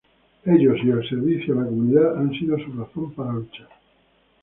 [0.45, 3.69] Ellos, y el servicio a la comunidad, han sido su razón para luchar.